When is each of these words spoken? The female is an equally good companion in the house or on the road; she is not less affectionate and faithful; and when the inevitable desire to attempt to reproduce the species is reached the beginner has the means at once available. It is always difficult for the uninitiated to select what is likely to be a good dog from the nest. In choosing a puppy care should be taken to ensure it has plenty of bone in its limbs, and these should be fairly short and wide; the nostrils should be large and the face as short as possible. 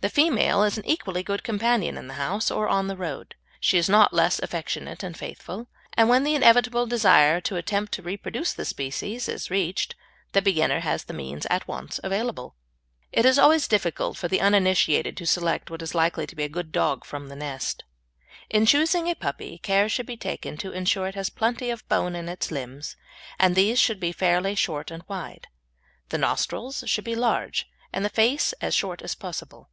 The 0.00 0.10
female 0.10 0.62
is 0.64 0.76
an 0.76 0.84
equally 0.86 1.22
good 1.22 1.42
companion 1.42 1.96
in 1.96 2.08
the 2.08 2.14
house 2.20 2.50
or 2.50 2.68
on 2.68 2.88
the 2.88 2.96
road; 2.96 3.36
she 3.58 3.78
is 3.78 3.88
not 3.88 4.12
less 4.12 4.38
affectionate 4.38 5.02
and 5.02 5.16
faithful; 5.16 5.66
and 5.94 6.10
when 6.10 6.24
the 6.24 6.34
inevitable 6.34 6.86
desire 6.86 7.40
to 7.40 7.56
attempt 7.56 7.92
to 7.92 8.02
reproduce 8.02 8.52
the 8.52 8.66
species 8.66 9.30
is 9.30 9.48
reached 9.50 9.94
the 10.32 10.42
beginner 10.42 10.80
has 10.80 11.04
the 11.04 11.14
means 11.14 11.46
at 11.46 11.66
once 11.66 11.98
available. 12.04 12.54
It 13.12 13.24
is 13.24 13.38
always 13.38 13.66
difficult 13.66 14.18
for 14.18 14.28
the 14.28 14.42
uninitiated 14.42 15.16
to 15.16 15.26
select 15.26 15.70
what 15.70 15.80
is 15.80 15.94
likely 15.94 16.26
to 16.26 16.36
be 16.36 16.44
a 16.44 16.50
good 16.50 16.70
dog 16.70 17.06
from 17.06 17.28
the 17.28 17.34
nest. 17.36 17.84
In 18.50 18.66
choosing 18.66 19.08
a 19.08 19.14
puppy 19.14 19.56
care 19.56 19.88
should 19.88 20.04
be 20.04 20.18
taken 20.18 20.58
to 20.58 20.70
ensure 20.72 21.06
it 21.06 21.14
has 21.14 21.30
plenty 21.30 21.70
of 21.70 21.88
bone 21.88 22.14
in 22.14 22.28
its 22.28 22.50
limbs, 22.50 22.94
and 23.38 23.54
these 23.54 23.78
should 23.78 24.00
be 24.00 24.12
fairly 24.12 24.54
short 24.54 24.90
and 24.90 25.02
wide; 25.08 25.46
the 26.10 26.18
nostrils 26.18 26.84
should 26.86 27.04
be 27.04 27.16
large 27.16 27.70
and 27.90 28.04
the 28.04 28.10
face 28.10 28.52
as 28.60 28.74
short 28.74 29.00
as 29.00 29.14
possible. 29.14 29.70